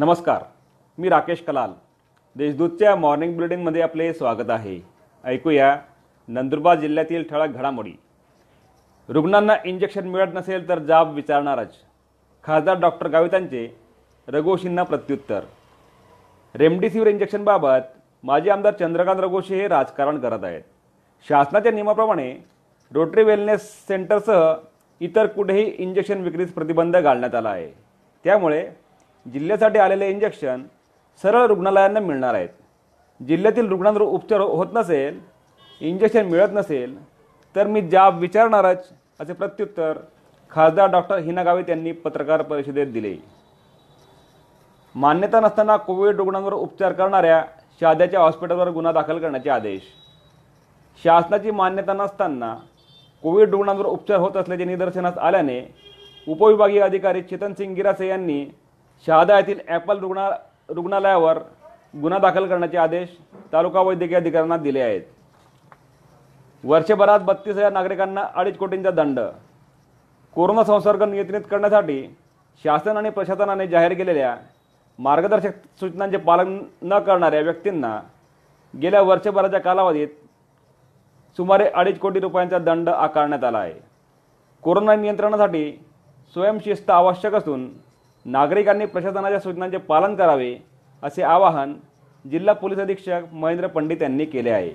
नमस्कार 0.00 0.42
मी 0.98 1.08
राकेश 1.08 1.42
कलाल. 1.46 1.70
देशदूतच्या 2.36 2.94
मॉर्निंग 2.96 3.34
बुलेटिनमध्ये 3.34 3.82
आपले 3.82 4.14
स्वागत 4.14 4.50
आहे. 4.50 4.80
ऐकूया 5.24 5.76
नंदुरबार 6.28 6.78
जिल्ह्यातील 6.80 7.24
ठळक 7.30 7.48
घडामोडी. 7.48 7.92
रुग्णांना 9.08 9.56
इंजेक्शन 9.64 10.08
मिळत 10.08 10.34
नसेल 10.34 10.68
तर 10.68 10.78
जाब 10.78 11.14
विचारणारच. 11.14 11.74
खासदार 12.44 12.80
डॉक्टर 12.80 13.08
गावितांचे 13.08 13.76
रघोशींना 14.28 14.82
प्रत्युत्तर. 14.82 15.40
रेमडेसिवीर 16.54 17.06
इंजेक्शनबाबत 17.06 17.92
माजी 18.24 18.50
आमदार 18.50 18.72
चंद्रकांत 18.72 19.20
रघोशी 19.20 19.54
हे 19.54 19.68
राजकारण 19.68 20.18
करत 20.18 20.44
आहेत. 20.44 20.62
शासनाच्या 21.28 21.72
नियमाप्रमाणे 21.72 22.34
रोटरी 22.92 23.22
वेलनेस 23.22 23.86
सेंटरसह 23.88 24.54
इतर 25.00 25.26
कुठेही 25.26 25.74
इंजेक्शन 25.78 26.20
विक्रीस 26.20 26.52
प्रतिबंध 26.52 26.96
घालण्यात 26.96 27.34
आला 27.34 27.50
आहे. 27.50 27.72
त्यामुळे 28.24 28.70
जिल्ह्यासाठी 29.26 29.78
आलेले 29.78 30.08
इंजेक्शन 30.10 30.62
सरळ 31.22 31.46
रुग्णालयांना 31.46 32.00
मिळणार 32.00 32.34
आहेत. 32.34 32.48
जिल्ह्यातील 33.20 33.68
रुग्णांवर 33.68 34.02
उपचार 34.02 34.40
होत 34.40 34.66
नसेल 34.72 35.18
इंजेक्शन 35.80 36.26
मिळत 36.26 36.48
नसेल 36.52 36.96
तर 37.54 37.66
मी 37.66 37.80
जाब 37.88 38.18
विचारणारच 38.18 38.88
असे 39.20 39.32
प्रत्युत्तर 39.32 39.98
खासदार 40.50 40.90
डॉक्टर 40.90 41.18
हिना 41.18 41.42
गावित 41.42 41.68
यांनी 41.68 41.92
पत्रकार 41.92 42.42
परिषदेत 42.42 42.86
दिले. 42.92 43.14
मान्यता 44.94 45.40
नसताना 45.40 45.76
कोविड 45.76 46.16
रुग्णांवर 46.16 46.52
उपचार 46.52 46.92
करणाऱ्या 46.92 47.42
शाद्याच्या 47.80 48.20
हॉस्पिटलवर 48.20 48.68
गुन्हा 48.68 48.92
दाखल 48.92 49.18
करण्याचे 49.18 49.50
आदेश. 49.50 49.82
शासनाची 51.04 51.50
मान्यता 51.50 51.92
नसताना 51.92 52.54
कोविड 53.24 53.50
रुग्णांवर 53.50 53.86
उपचार 53.86 54.18
होत 54.18 54.36
असल्याचे 54.36 54.64
निदर्शनास 54.64 55.18
आल्याने 55.18 55.60
उपविभागीय 56.26 56.80
अधिकारी 56.80 57.22
चेतन 57.22 57.52
सिंग 57.52 57.74
गिरासे 57.74 58.08
यांनी 58.08 58.44
शहादा 59.06 59.36
येथील 59.36 59.60
ॲपल 59.68 59.98
रुग्णा 59.98 60.28
रुग्णालयावर 60.68 61.38
गुन्हा 62.02 62.18
दाखल 62.18 62.46
करण्याचे 62.48 62.76
आदेश 62.78 63.16
तालुका 63.52 63.80
वैद्यकीय 63.82 64.16
अधिकाऱ्यांना 64.16 64.56
दिले 64.56 64.80
आहेत. 64.80 65.02
वर्षभरात 66.64 67.20
बत्तीस 67.20 67.56
हजार 67.56 67.72
नागरिकांना 67.72 68.24
अडीच 68.34 68.56
कोटींचा 68.56 68.90
दंड. 68.90 69.20
कोरोना 70.36 70.64
संसर्ग 70.64 71.02
नियंत्रित 71.02 71.42
करण्यासाठी 71.50 72.02
शासन 72.64 72.96
आणि 72.96 73.10
प्रशासनाने 73.10 73.66
जाहीर 73.66 73.92
केलेल्या 73.94 74.36
मार्गदर्शक 74.98 75.52
सूचनांचे 75.80 76.16
पालन 76.16 76.58
न 76.82 76.98
करणाऱ्या 76.98 77.40
व्यक्तींना 77.40 77.98
गेल्या 78.74 79.00
वर्षभराच्या 79.02 79.60
कालावधीत 79.60 80.08
सुमारे 81.38 81.68
अडीच 81.68 81.98
कोटी 81.98 82.20
रुपयांचा 82.20 82.58
दंड 82.58 82.88
आकारण्यात 82.88 83.44
आला 83.44 83.58
आहे. 83.58 83.74
कोरोना 84.64 84.94
नियंत्रणासाठी 84.96 85.70
स्वयंशिस्त 86.36 86.90
आवश्यक 86.90 87.34
असून 87.34 87.68
नागरिकांनी 88.26 88.86
प्रशासनाच्या 88.86 89.40
सूचनांचे 89.40 89.76
पालन 89.76 90.14
करावे 90.14 90.54
असे 91.02 91.22
आवाहन 91.22 91.74
जिल्हा 92.24 92.54
पोलीस 92.54 92.78
अधीक्षक 92.78 93.32
महेंद्र 93.32 93.66
पंडित 93.66 94.02
यांनी 94.02 94.24
केले 94.24 94.50
आहे. 94.50 94.70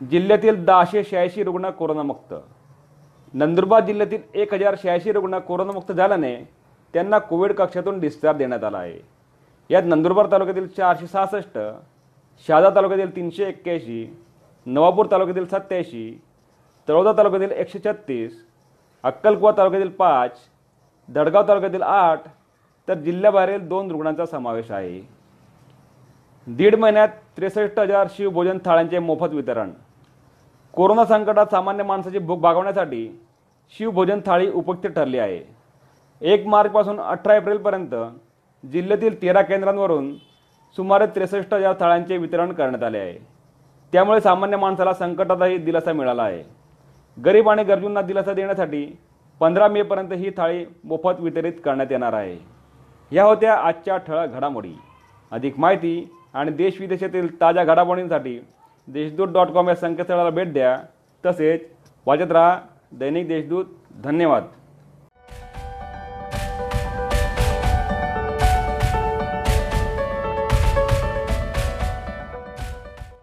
जिल्ह्यातील 0.00 0.64
दहाशे 0.64 1.02
शहाऐंशी 1.04 1.42
रुग्ण 1.44 1.70
कोरोनामुक्त. 1.70 2.34
नंदुरबार 3.34 3.84
जिल्ह्यातील 3.84 4.20
एक 4.40 4.52
हजार 4.54 4.74
शहाऐंशी 4.82 5.12
रुग्ण 5.12 5.38
कोरोनामुक्त 5.38 5.92
झाल्याने 5.92 6.34
त्यांना 6.94 7.18
कोविड 7.18 7.52
कक्षातून 7.52 8.00
डिस्चार्ज 8.00 8.38
देण्यात 8.38 8.64
आला 8.64 8.78
आहे. 8.78 8.98
यात 9.70 9.82
नंदुरबार 9.84 10.26
तालुक्यातील 10.32 10.66
चारशे 10.66 11.06
सहासष्ट 11.06 11.58
शहादा 12.48 12.70
तालुक्यातील 12.74 13.14
तीनशे 13.16 13.44
एक्क्याऐंशी 13.44 14.06
नवापूर 14.66 15.06
तालुक्यातील 15.10 15.46
सत्याऐंशी 15.46 16.18
तळोदा 16.88 17.12
तालुक्यातील 17.18 17.50
एकशे 17.50 17.78
छत्तीस 17.84 18.32
अक्कलकुवा 19.04 19.52
तालुक्यातील 19.58 19.88
पाच 19.88 20.38
दडगाव 21.08 21.48
तालुक्यातील 21.48 21.82
आठ 21.82 22.20
तर 22.88 22.94
जिल्ह्याबाहेरील 22.94 23.68
दोन 23.68 23.90
रुग्णांचा 23.90 24.26
समावेश 24.26 24.70
आहे. 24.70 25.00
दीड 26.46 26.74
महिन्यात 26.74 27.08
त्रेसष्ट 27.36 27.78
हजार 27.80 28.06
शिवभोजन 28.10 28.58
थाळ्यांचे 28.64 28.98
मोफत 28.98 29.32
वितरण. 29.32 29.70
कोरोना 30.72 31.04
संकटात 31.04 31.46
सामान्य 31.46 31.84
माणसाची 31.84 32.18
भूक 32.18 32.40
भागवण्यासाठी 32.40 33.20
शिवभोजन 33.78 34.20
थाळी 34.26 34.50
उपयुक्त 34.50 34.86
ठरली 34.86 35.18
आहे. 35.18 35.40
एक 36.20 36.46
मार्चपासून 36.46 37.00
अठरा 37.00 37.36
एप्रिलपर्यंत 37.36 37.94
जिल्ह्यातील 38.64 39.20
तेरा 39.22 39.42
केंद्रांवरून 39.42 40.14
सुमारे 40.76 41.06
त्रेसष्ट 41.06 41.54
हजार 41.54 41.74
थाळ्यांचे 41.80 42.16
वितरण 42.16 42.52
करण्यात 42.52 42.82
आले 42.82 42.98
आहे. 42.98 43.18
त्यामुळे 43.92 44.20
सामान्य 44.20 44.56
माणसाला 44.56 44.92
संकटातही 44.94 45.56
दिलासा 45.56 45.92
मिळाला 45.92 46.22
आहे. 46.22 46.42
गरीब 47.24 47.48
आणि 47.48 47.64
गरजूंना 47.64 48.02
दिलासा 48.02 48.32
देण्यासाठी 48.32 48.86
पंधरा 49.42 49.68
मेपर्यंत 49.68 50.12
ही 50.12 50.30
थाळी 50.30 50.66
मोफत 50.84 51.20
वितरित 51.20 51.52
करण्यात 51.64 51.86
येणार 51.90 52.12
आहे. 52.12 52.38
या 53.12 53.24
होत्या 53.24 53.54
आजच्या 53.54 53.96
ठळक 53.96 54.28
घडामोडी. 54.28 54.74
अधिक 55.30 55.58
माहिती 55.58 56.12
आणि 56.34 56.50
देशविदेशातील 56.50 57.40
ताज्या 57.40 57.64
घडामोडींसाठी 57.64 58.44
देशदूत 58.88 59.28
डॉट 59.28 59.48
कॉम 59.48 59.68
या 59.68 59.74
संकेतस्थळाला 59.74 60.30
भेट 60.30 60.52
द्या. 60.52 60.78
तसेच 61.26 61.60
वाचत 62.06 62.32
राहा 62.32 62.60
दैनिक 62.92 63.28
देशदूत. 63.28 63.64
धन्यवाद. 64.04 64.44